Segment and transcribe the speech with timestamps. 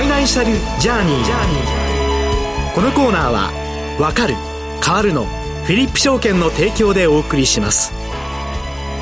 [0.00, 2.74] ァイナンシャルジャーニー。
[2.74, 3.52] このコーナーは
[4.00, 4.34] 「わかる
[4.82, 5.26] 変わるの」
[5.64, 7.92] フィリップ証券の提供でお送りします。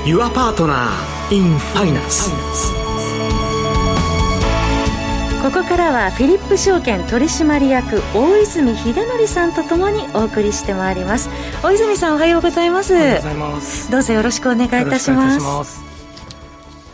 [0.04, 0.88] Your Partner
[1.30, 2.30] in Finance
[5.42, 11.30] ここからはフィリップ証券取締役大泉秀則さんとともにお送りしてまいります。
[11.62, 12.94] 大泉さんおはようございます。
[12.94, 13.90] おはようございます。
[13.90, 15.80] どうぞよろしくお願いいたします。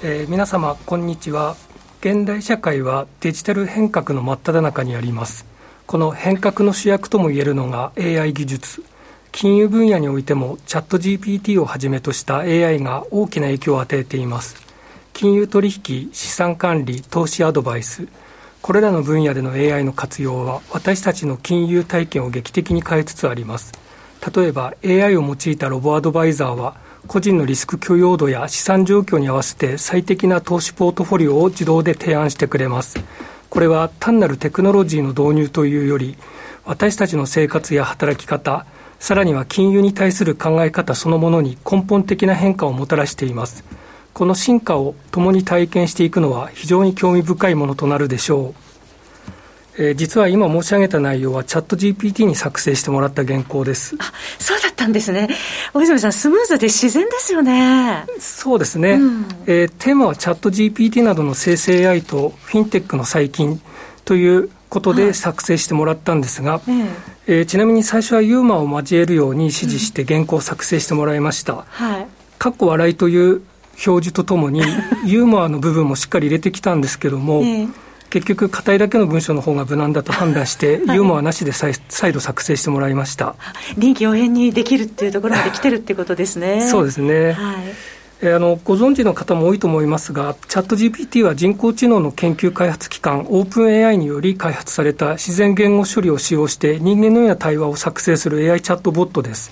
[0.02, 1.56] えー、皆様こんにちは
[2.04, 5.46] 現代社会はデジタル変革の真っ只中にあります。
[5.86, 8.84] この変革の主役ともいえるのが AI 技術。
[9.32, 14.56] 金融分野においてもチャット GPT をはじめとした AI が大きな影響を与えています。
[15.14, 18.06] 金融取引資産管理投資アドバイス。
[18.60, 23.72] これらの分野での AI の活用は私たちの金融体験を劇的に変えつつあります。
[24.36, 26.76] 例えば AI を用いたロボアドバイザーは
[27.06, 32.98] 個人のリスク許容度や資産状況に合わせて最適な投資ポートフォリオを自動で提案してくれます。
[33.50, 36.16] これは単なるテクノロジーの導入というより、
[36.64, 38.66] 私たちの生活や働き方、
[38.98, 43.64] さらには金融に対する考え方そのものに根本的な変化をもたらしています。
[44.14, 48.73] この進化を共に体験していくのは非常に興味深いものとなるでしょう。
[49.76, 53.96] えー、実は今申し上げた内容はチャット GPT に作成してもらった原稿です。
[53.98, 55.28] あ、そうだったんですね。
[55.72, 58.06] 大泉さん、スムーズで自然ですよね。
[58.18, 58.92] そうですね。
[58.92, 63.60] うん、えー、テーマはチャット GPT などの生成 AI とフィンテックの最近
[64.04, 66.62] ということで作成してもらったんですが、はい、
[67.26, 71.64] えー、ちなみに最初はユーモアを交えるように指示して原稿を作成してもらいました。
[71.68, 72.06] はい。
[72.38, 73.42] かっこ笑いという
[73.86, 74.62] 表示とともに、
[75.04, 77.72] ユーモアの部分もしっかり入れてきたんですけども、えー
[78.14, 83.34] 結局、硬いだけの文章の方が無難だと判断して、 ユーモアなしで再再度作成してもらいました
[83.76, 86.60] 臨機応変にできるっていうところまで来てるってことですね。
[86.60, 87.56] そうですね、はい
[88.22, 99.50] えあのご存知の方も多いと思いますが、チャット GPT は人工知能の研究開発機関、オープン AI により開発された自然言語処理を使用して、人間のような対話を作成する AI チャットボットです。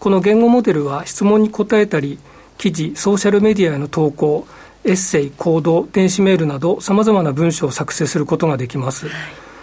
[0.00, 2.18] この言語モデルは質問に答えたり、
[2.58, 4.44] 記事、ソーシャルメディアへの投稿、
[4.84, 9.06] エッセイ、行動、電子メールなど、さまざまな文章を作成することができます。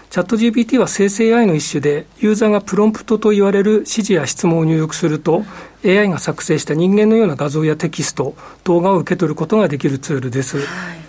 [0.10, 5.44] チャット GPT は生成 AI の一種で、ユーザーがプロンプトと言われる指示や質問を入力すると、
[5.86, 10.60] AI が作成した人間のような画像やテキスト、動画を受け取ることができるツールです。
[10.60, 11.07] はい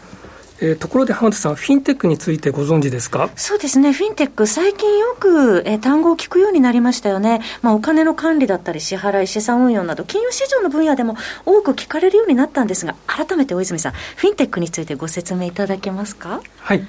[0.61, 3.31] えー、ところで浜田さん、フィンテックについてご存知ですか？
[3.37, 11.17] そうですね、フィンテック、最近よく、えー、単語を聞くようになりましたよね、まあ、お金の管理だったり、支払い、資産運用など、金融市場の分野でも
[11.47, 16.41] 多く聞かれるようになったんですが、改めて大泉さん、フィンテックについてご説明いただけますか？
[16.59, 16.85] はい、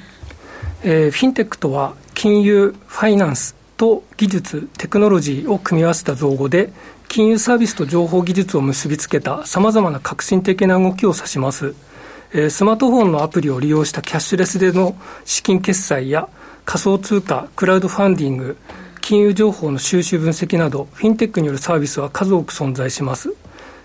[0.84, 6.74] えー、フィンテックとは、金融、ファイナンスと技術、テクノロジーを組み合わせた造語で、
[7.08, 11.74] 金融サービスと情報技術を結びつけたさまざまな革新的な動きを指します。
[12.32, 14.96] えスマートフォンのアプリを利用したキャッシュレスでの
[15.26, 16.30] 資金決済や
[16.64, 18.58] 仮想通貨、クラウドファンディング、
[19.02, 23.34] 金融情報の収集分析など、フィンテックによるサービスは数多く存在します。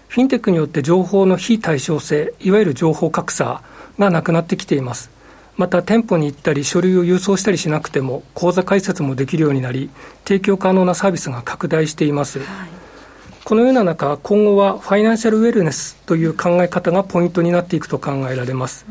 [0.09, 3.63] フィンテックによって情報の非対称性、いわゆる情報格差
[3.99, 5.11] がなくなってきています。
[5.57, 9.89] また店舗に行ったり書類を郵送したりしなくても口座開設もできるようになり
[10.25, 12.84] 提供可能なサービスが拡大しています、はい
[13.45, 18.87] このような中、今後はファイナンシャルウェルネスという考え方がポイントになっていくと考えられます。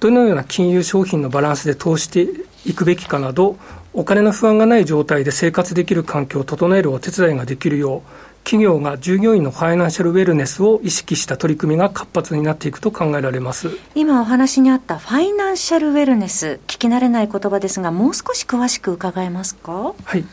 [0.00, 2.28] どのような金融商品のバランスで投資して
[2.66, 3.56] いくべきかなど、
[3.94, 19.94] お金の不安がない状態で生活できる環境を整えるお手伝いができるよう、企業が従業員のファイナンシャルウェルネスを意識した取り組みが活発になっていくと考えられます今お話にあったファイナンシャルウェルネス、聞き慣れない言葉ですが、もう少し詳しく伺えますか？
[20.04, 20.24] はい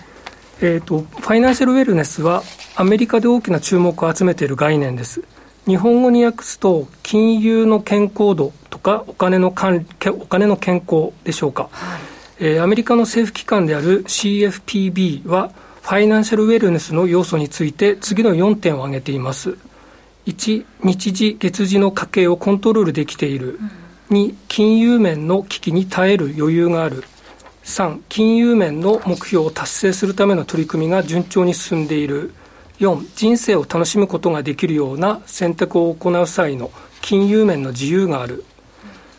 [0.66, 2.41] えーと、ファイナンシャルウェルネスは
[2.78, 5.22] アメリカで大きな注目を集めている概念です。
[5.68, 9.85] 日本語に訳すと、金融の健康度とかお金の管
[10.22, 12.00] お金の健康でしょうか、はい、
[12.40, 15.51] えー、アメリカの政府機関である CFPB は、
[15.81, 19.57] ファイナンシャルウェルネスの要素について次の4点を挙げています。
[20.28, 23.59] 1、日時、月次の家計をコントロールできている。
[24.09, 27.04] うん、2、金融面の危機に耐える余裕がある。
[27.63, 32.33] 3、金融面の目標を達成するための取り組みが順調に進んでいる。
[32.80, 36.71] 4、人生を楽しむことができるような選択を行う際の
[37.01, 38.44] 金融面の自由がある。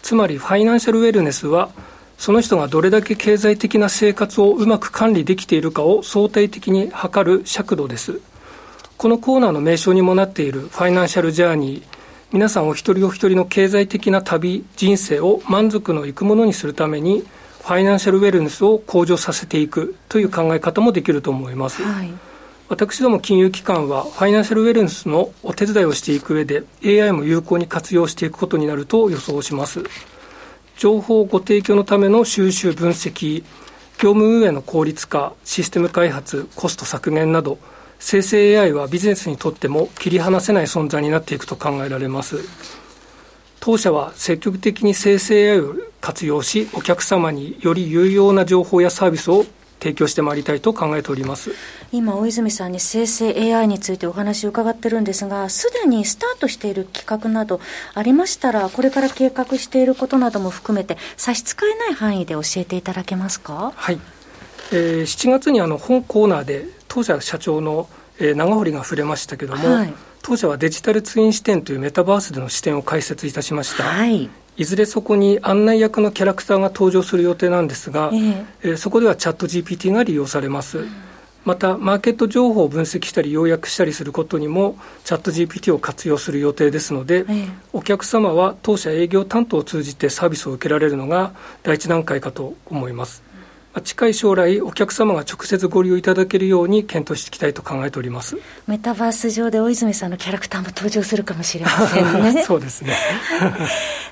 [0.02, 1.70] つまり、ファイナンシャルウェルネスは、
[2.18, 8.20] その人がどれだけ経済的な生活をうまく管理できているかを相対的に測る尺度です。
[8.98, 11.82] このコーナーの名称にもなっているファイナンシャルジャーニー、
[12.32, 17.24] 皆さんお一人お一人の経済的な旅、人生を満足のいくものにするために、
[17.64, 21.82] ファイナンシャルウェルネスを向上させていくという考え方もできると思います。
[21.82, 22.10] はい、
[22.68, 29.82] 私ども金融機関は、ファイナンシャルウェルネスのお手伝いをしていく上で、AI も有効に活用していくことになると予想します。
[30.76, 33.44] 情報ご提供のための収集分析
[33.98, 37.58] 業務運営の効率化システム開発コスト削減など
[37.98, 42.38] 生成 AI はビジネスにとっても切り離せない存在になっていくと考えられます
[43.64, 49.46] 当社は積極的に生成 AI を活用しお客様により有用な情報やサービスを
[49.80, 51.50] 提供してまいりたいと考えております。
[51.90, 57.58] 今、大泉さんに生成 AI についてお話を伺ってるんですが、すでにスタートしている企画など
[57.94, 63.72] ありましたら、これから計画していることなども含めて、差し支えない範囲で教えていただけますか？
[63.74, 63.98] はい、
[64.72, 67.88] えー、7月にあの本コーナーで当社社長の、
[68.18, 69.94] えー、長堀が触れましたけども、はい、
[70.24, 73.84] 当社はデジタルツイン視点というメタバースでの視点を開設いたしました。
[73.84, 80.86] はいいずれそこに案内役のキャラクターが登場する予定なんですが、えー、えー、そこではチャット GPT が利用されます。
[81.44, 91.32] また、マーケット情報を分析したり、要約したりすることにも、チャット GPT を活用する予定ですので、えー、お客様は当社営業担当を通じてサービスを受けられるのが
[91.64, 93.24] 第一段階かと思います。
[93.82, 98.36] 近い将来、お客様が直接ご利用いただけるように検討していきたいと考えております
[98.66, 102.42] メタバース上で大泉さんのキャラクターも登場するかもしれませんね。
[102.46, 102.94] そうですね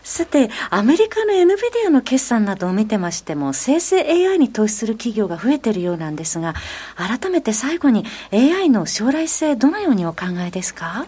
[0.03, 6.55] さて、アメリカの NVIDIA の決算などを見てましても、生成 AI に投資する企業が増えているようなんですが、
[6.97, 11.07] 改めて最後に AI の将来性、どのようにお考えですか？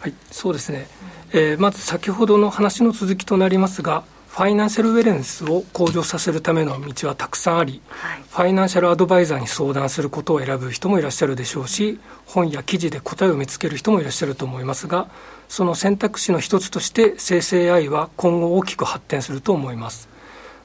[0.00, 0.86] はい、そうですね。
[1.32, 4.04] えー、まず先ほどの話の続きとなりますが、
[4.34, 15.06] ファイナンシャルウェルネスを向上させるための道はたくさんあり、はい、ファイナンシャルアドバイザーに相談することを選ぶ人もいらっしゃるでしょうし、本や記事で答えを見つける人もいらっしゃると思いますが、
[15.48, 20.08] その選択肢の一つとして生成 AI は今後大きく発展すると思います。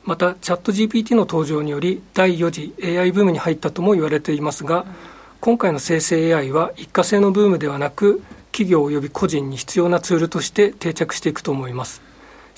[0.03, 4.87] また、チャット GPT の登場により、第4次 AI ブームに入ったとも言われていますが、
[5.41, 12.08] 今回の生成 AI は一過性のブームではなく、企業及び個人に必要なツールとして定着していくと思います。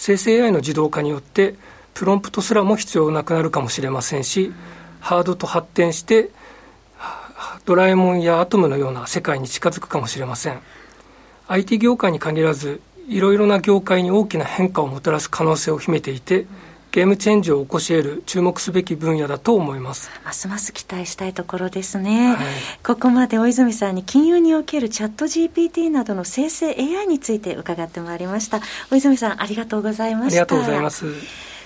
[0.02, 1.54] 生成 AI の自動化によって
[1.94, 4.52] プロンプトすらも必要なくなるかもしれませんし
[5.00, 6.32] ハードと発展して
[7.66, 10.60] ドラえもんやアトムのような世界に近づくかもしれません。
[11.48, 16.48] IT 業界に限らずいろいろな業界に大きな変化をもたらす可能性を秘めていて
[16.92, 20.12] ゲームチェンジを起こし得る注目すべき分野だと思います。
[20.26, 22.46] ますます期待したいところですね、はい、
[22.84, 28.60] ここまで大泉さんに金融におけるチャット GPT などの生成 AI について伺ってまいりました。
[28.90, 30.42] 大泉さんありがとうございました。
[30.42, 31.06] ありがとうございます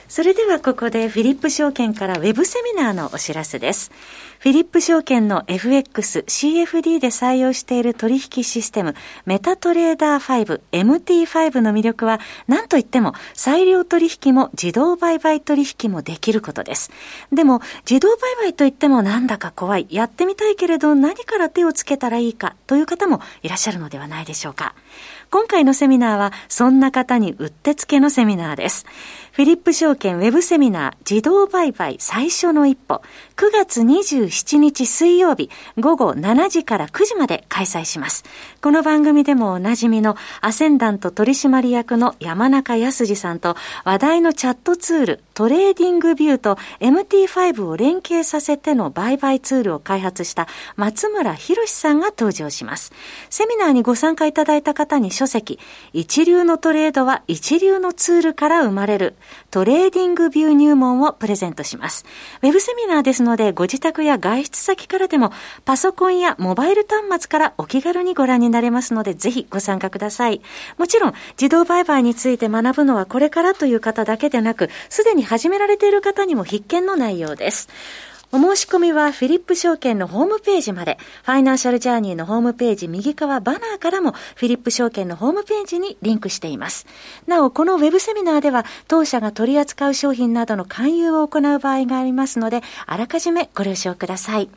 [0.07, 3.91] それではここでフィリップ証券からウェブセミナーのお知らせです。
[4.39, 8.93] フィリップ証券の FX、CFD で採用している取引システム、
[9.25, 16.91] メタトレーダー5、MT5 の魅力は、何といっても、裁量取引も自動売買取引もできることです。
[17.33, 24.75] でも、自動売買といってもなんだか怖い、やってみたいけれど何から手をつけたらいいかという方もいらっしゃるのではないでしょうか。
[25.31, 28.85] 今回のセミナーは、そんな方にうってつけのセミナーです。
[29.35, 33.01] フィリップ証券ウェブセミナー自動売買最初の一歩、
[33.35, 38.23] 9月27日水曜日午後7時から9時まで開催します。
[38.61, 50.47] この番組でもおなじみのアセンダント取締役の山中康二さんと話題のチャットツール TradingView と MT5 を連携させての売買ツールを開発した
[50.77, 52.93] 松村博さんが登場します。
[53.29, 55.59] セミナーにご参加いただいた方に書籍、
[55.91, 59.17] 一流のトレードは一流のツールから生まれる
[59.51, 62.05] TradingView 入門をプレゼントします。
[62.41, 65.31] ウェブセミナーですのでご自宅や外出先からでも
[65.63, 70.41] パソコンやモバイル端末からお気軽にご覧になれますのでぜひご参加ください。
[70.77, 77.69] もちろん自動売買について学ぶのはこれからという方だけでなくすでに始められている方にも必見の内容です。
[78.35, 86.85] お申し込みはフィリップ証券のホームページまで、ファイナンシャルジャーニーのホームページ右側バナーからもフィリップ証券のホームページにリンクしています。
[87.27, 94.49] なお、このウェブセミナーでは当社が取り扱う商品などの勧誘を行う場合がありますので、あらかじめご了承ください。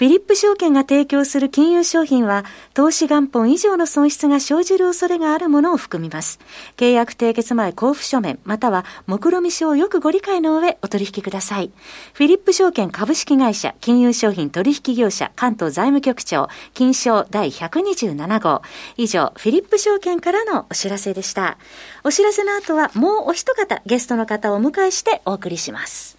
[0.00, 6.40] フィリップ証券が提供する金融商品は、投資元本以上の損失が生じる恐れがあるものを含みます。
[6.78, 11.70] 契約締結前交付書面、または目論見書をよくご理解の上お取引ください。
[12.14, 18.62] フィリップ証券株式会社金融商品取引業者関東財務局長金賞第127号。
[18.96, 21.58] 以上、フィリップ証券からのお知らせでした。
[22.04, 26.16] お知らせの後はもうお一方ゲストの方をお迎えしてお送りします。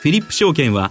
[0.00, 0.90] フィリップ証券は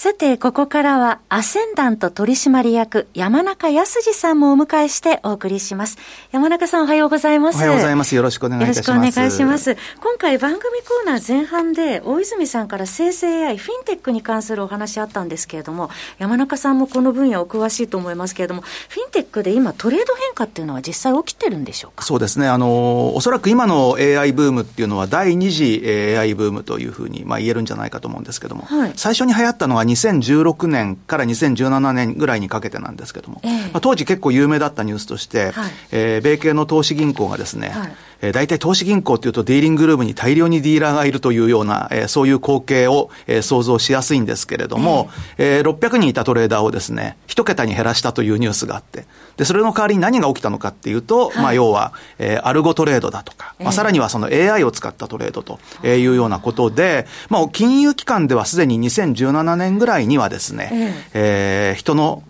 [0.00, 5.98] さて、ここからは、アセンダント取締役、山中康二さんもお迎えしてお送りします。
[6.30, 7.56] 山中さんおはようございます。
[7.56, 8.14] おはようございます。
[8.14, 8.88] よろしくお願いいたします。
[8.90, 9.76] よろしくお願いします。
[10.00, 22.04] 今回番組コーナー前半で、大泉さんから生成 AI、フィンテックに関するお話あったんですけれども、山中さんもこの分野お詳しいと思いますけれども、フィンテックで今トレード変化っていうのは実際起きてるんでしょうか？
[22.04, 22.46] そうですね。
[22.46, 25.82] あの、おそらく今の AI ブームっていうのは第二次
[26.16, 37.92] AI ブームというふうに、まあ言えるんじゃないかと思うんですけども、はい、最初に流行ったのは2016年から2017年ぐらいにかけてなんですけども、えー、まあ、当時結構有名だったニュースとして、はい、えー、米系の投資銀行がですね、はい。
[38.20, 62.22] えー、大体投資銀行っていうとディーリングルームに大量にディーラーがいるというような、えー、そういう光景を、えー、想像しやすいんですけれども、えー、えー、600人いたトレーダーをですね、一桁に減らしたというニュースがあって、で、それの代わりに何が起きたのかっていうと、はい、まあ要は、えー、アルゴトレードだとか、まあさらにはその AI を使ったトレードというようなことで、まあ金融機関ではすでに2017年ぐらいにはですね、えー、人の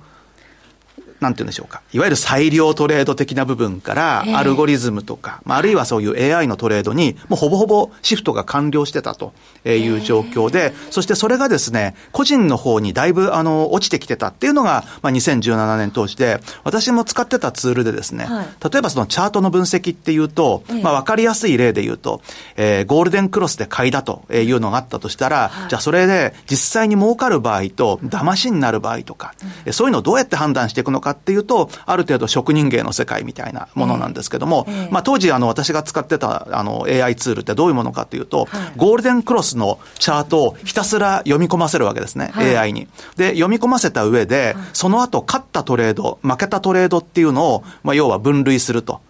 [1.20, 1.82] なんて言うんでしょうか。
[1.92, 9.32] いわゆる裁量トレード的な部分から、アルゴリズムとか、まあ、あるいはそういう AI のトレードに、もうほぼほぼシフトが完了してたと
[9.64, 22.20] いう状況で、そしてそれがですね、個人の方にだいぶ、あの、落ちてきてたっていうのが、まあ、2017年通して、私も使ってたツールでですね、はい、例えばそのチャートの分析っていうと、まあ、わかりやすい例で言うと、
[22.56, 29.34] えー、ゴールデンクロスで買いだというのがあったとしたら、はい、じゃあそれで実際に儲かる場合と、騙しになる場合とか、
[29.66, 42.88] うん、そういうのをどうやって判断していくのかかっていうと、ある程度職人芸の世界みたいなものなんですけども、えー、まあ当時あの私が使ってたあの AI ツールってどういうものかというと、はい、ゴールデンクロスのチャートをひたすら読み込ませるわけですね、はい、AI に。
[43.16, 49.00] で、読み込ませた上で、その後勝ったトレード、負けたトレードっていうのを、まあ要は分類すると。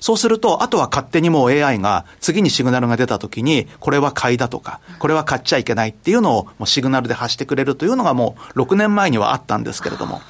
[0.00, 10.20] そうすると、あとは勝手にもう AI が次にシグナルが出たときに、これは買いだとか、これは買っちゃいけないっていうのをもうシグナルで発してくれるというのがもう6年前にはあったんですけれども、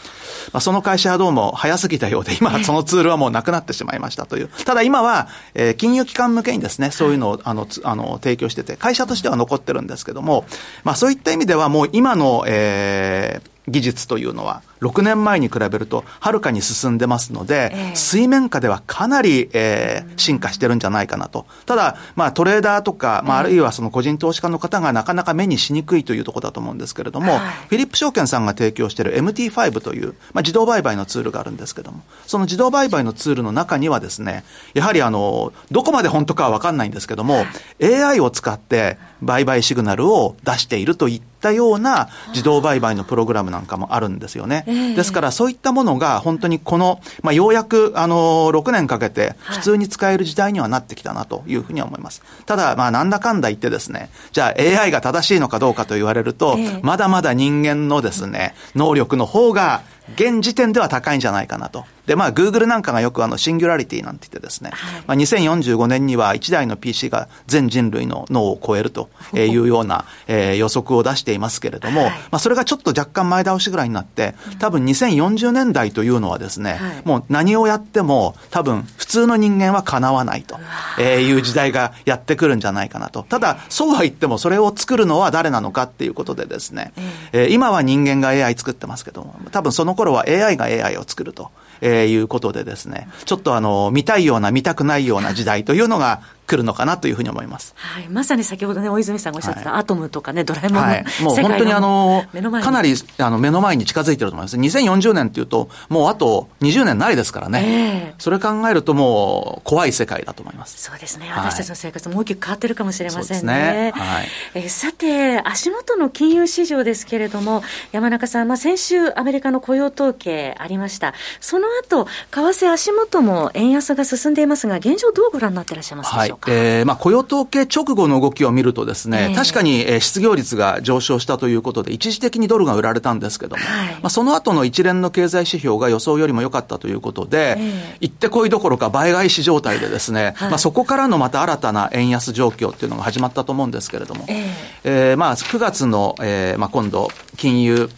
[0.52, 4.48] まあ、その会社はどうも早すぎたようで、今そのツールはもうなくなってしまいましたという。
[4.48, 10.44] ただ今は、えー、金融機関向けにですね、そういうのを、あの、あの、提供してて、会社としては残ってるんですけども、
[10.84, 21.46] まあそういった意味ではもう今の、えー、技術というのは、6年前に比べるとはるかに進んでますので、えー、水面下ではかなり、えー、進化してるんじゃないかなと。
[21.66, 34.44] ただ、まあトレーダーとか、まああるいはその個人投資家の方がなかなか目にしにくいというところだと思うんですけれども、はい、フィリップ証券さんが提供している MT5 という、まあ自動売買のツールがあるんですけども、その自動売買のツールの中にはですね、
[34.74, 37.44] やはりあの、どこまで本当かはわかんないんですけども、
[37.82, 44.64] AI を使って売買シグナルを出しているといったような自動売買のプログラムなんかもあるんですよね。
[44.94, 52.22] ですからそういったものが本当にこの、まあ、ようやくあの6年かけて普通に使える時代にはなってきたなというふうには思います。
[52.46, 59.82] ただ、まあなんだかんだ言ってですね、じゃあ AI が正しいのかどうかと言われると、まだまだ人間のですね、能力の方が
[60.14, 61.84] 現時点では高いんじゃないかなと。
[62.08, 80.58] で、まあ、グーグルなんかがよくあの、シンギュラリティなんて言ってですね、はい、まあ、2045年には1台の PC が全人類の脳を超えるというような、えー、予測を出していますけれども、はい、まあ、それがちょっと若干前倒しぐらいになって、多分2040年代というのはですね、はい、もう何をやっても、多分普通の人間は叶わないと
[81.02, 83.22] いう時代がやってくるんじゃないかなと。
[83.22, 86.94] ただ、そうは言っても、それを作るのは誰なのかっていうことでですね、
[87.32, 91.50] えー、今は人間が AI 作ってますけども、多分その頃は AI が AI を作ると。
[91.80, 97.74] えー、いうことでですね、ちょっとあの、見たいような、見たくないような時代というのが、来るのかなというふうに思います。
[97.76, 98.08] はい。
[98.08, 102.24] まさに先ほどね、大泉さんがおっしゃってた、アトムとかね、ドラえもんの、はい、もう本当にあの、
[102.62, 104.56] かなりあの目の前に近づいてると思います。
[104.56, 108.14] 2040年っていうと、もうあと20年ないですからね。
[108.14, 110.82] えー、それ考えるともう怖い世界だと思います。
[110.82, 111.30] そうですね。
[111.36, 113.52] 私たちの生活も大きく変わってるかもしれませんね。
[113.52, 121.12] ねはい、えー、さて、足元の金融市場ですけれども、山中さん、まあ、先週アメリカの雇用統計ありました。
[121.40, 126.60] その後、為替足元も円安が進んでいますが、現状どうご覧になっていらっしゃいますでしょうか、はい。
[126.60, 126.68] か。
[126.68, 144.46] えー、まあ雇用統計直後の動きを見るとですね、えー、確かに失業率が上昇したということで、一時的にドルが売られたんですけども、はい、まあその後の一連の経済指標が予想よりも良かったということで、えー、行ってこいどころか倍返し状態でですね、はい、まあそこからのまた新たな円安状況っていうのが始まったと思うんですけれども、えー、
[144.84, 147.90] えー、まあ9月の、えー、まあ今度、金融、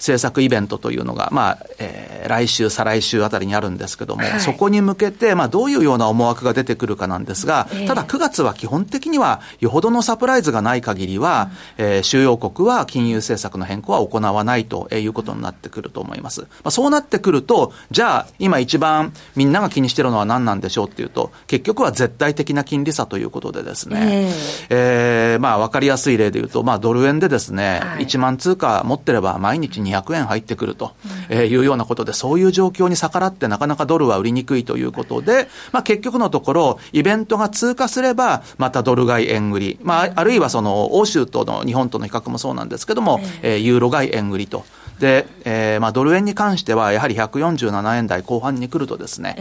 [0.00, 16.40] 政策イベントというのが、まあ、えー、来週、再来週あたりにあるんですけども、はい、そこに向けて、まあ、どういうような思惑が出てくるかなんですが、えー、ただ9月は基本的には、よほどのサプライズがない限りは、うん、えー、収容国は金融政策の変更は行わないということになってくると思います。
[16.40, 24.30] まあ、そうなってくると、じゃあ、今一番みんなが気にしてるのは何なんでしょうっていうと、結局は絶対的な金利差ということでですね、
[24.70, 30.92] えー、えー、まあ、わかりやすい例で言うと、まあ、ドル円でですね、はい、1万通貨持ってれば毎日200円入ってくると
[31.30, 44.64] いうようなことで、そういう状況に逆らってなかなかドルは売りにくいということで、まあ結局のところ、イベントが通過すれば、またドル買い円売り、まああるいはその欧州との日本との比較もそうなんですけども、えー、ユーロ買い円売りと。
[45.00, 49.34] で、えー、まあ、ドル円に関しては、やはり147円台後半に来るとですね、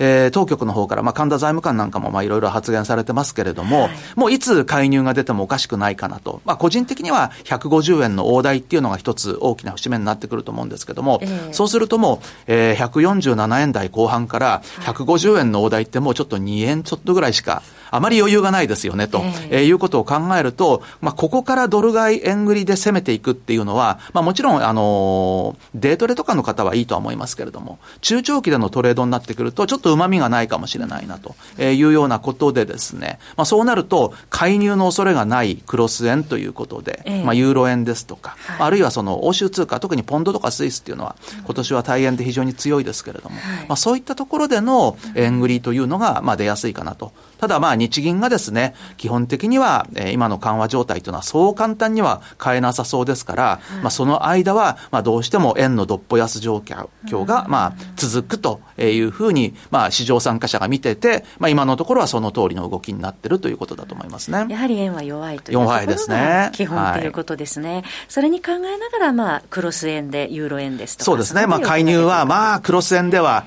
[0.00, 6.42] えー、当局の方から、まあ、神田財務官なんかも、まあ、いろいろ発言されてますけれども、はい、もういつ介入が出てもおかしくないかなと。
[6.44, 12.18] まあ、個人的には150円の大台っていうのが一つ大きな節目になってくると思うんですけども、えー、そうするともう、
[12.48, 17.62] えー、147円台後半から150円の大台ってもうちょっと2円ちょっとぐらいしか、
[17.94, 47.12] あまり余裕がないですよね、と、えー、いうことを考えると、まあ、ここからドル買い円売りで攻めていくっていうのは、まあ、もちろん、あの、デートレとかの方はいいとは思いますけれども、中長期でのトレードになってくると、ちょっと旨味がないかもしれないな、というようなことでですね、まあ、そうなると、介入の恐れがないクロス円ということで、えー、まあ、ユーロ円ですとか、はい、あるいはその欧州通貨、特にポンドとかスイスっていうのは、今年は大円で非常に強いですけれども、はい、まあ、そういったところでの円売りというのが、まあ、出やすいかなと。
[47.44, 64.46] ただまあ日銀がですね、基本的には、えー、今の緩和状態というのはそう簡単には変えなさそうですから、はい、まあその間は、まあどうしても円のどっぽ安状況が、まあ続くというふうに、まあ市場参加者が見てて、まあ今のところはその通りの動きになってるということだと思いますね。
[64.48, 67.74] やはり円は弱いというところが基本ということですね。
[67.74, 71.04] はい、それに考えながら、まあクロス円でユーロ円ですとか。
[71.04, 71.46] そうですね。
[71.46, 73.44] まあ介入は、まあクロス円では、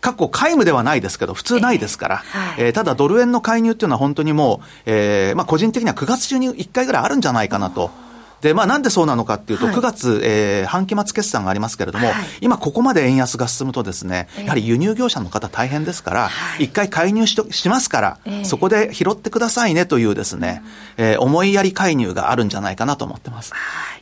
[0.00, 7.90] 過去皆無ではないですけど、普通ないですから、えーはい、えー、ただドル円の介入っていうのは本当にもう、えー、まあ個人的には9月中に1回ぐらいあるんじゃないかなと。
[8.40, 20.62] で、まあなんでそうなのかっていうと、はい、9月、えー、半期末決算がありますけれども、はい、今ここまで円安が進むとですね、やはり輸入業者の方大変ですから、一、はい、回介入ししますから、えー、そこで拾ってくださいねというですね、
[20.96, 23.52] えー、思いやり介入があるんじゃないかなと思ってます。
[23.52, 23.58] は
[23.96, 23.97] い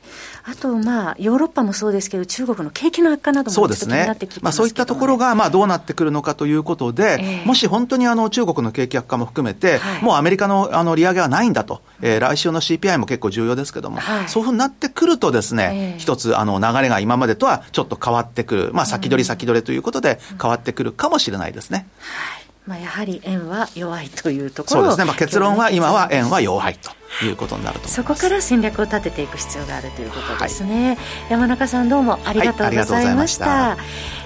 [0.49, 4.07] あと、まあ、ヨーロッパもそうですけど、中国の景気の悪化などもそうですね。
[4.43, 18.71] まあ、そういったところが、まあ、どうなってくるのかということで、えー、もし本当にあの、中国の景気悪化も含めて、はい、もうアメリカのあの、利上げはないんだと、えー、来週の CPI も結構重要ですけども、はい、そういうふうになってくるとですね、えー、一つ、あの、流れが今までとはちょっと変わってくる。
[18.73, 21.89] まあ、先取り先取りということで変わってくるかもしれないですね。
[21.99, 30.99] はいまあ、やはり円は弱いというところそうですね、まあ、結論は今は円は弱いということになるとそこから戦略を立てていく必要があるということですね、はい、
[31.31, 33.47] 山中さんどうもありがとうございました。
[33.47, 33.77] は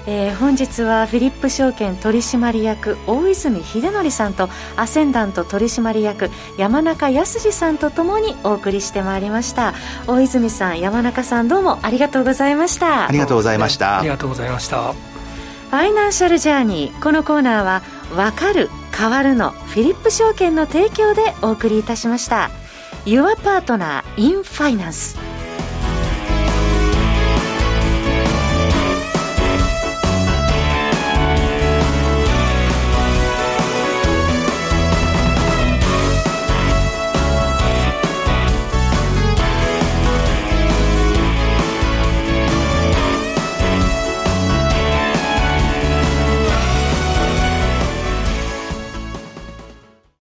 [0.07, 9.73] い、えー、本日はフィリップ証券取締役大泉秀則さんとアセンダント取締役山中康さんとともにお送りしてまいりました。
[10.07, 13.07] 大泉さん山中さんどうもありがとうございました。
[13.07, 13.99] ありがとうございました。
[13.99, 15.10] ありがとうございました
[15.71, 17.01] ファイナンシャルジャーニー。
[17.01, 17.81] このコーナーは
[18.13, 22.51] 「わかる変わるの」フィリップ証券の提供でお送りいたしました。
[23.05, 25.17] Your Partner in Finance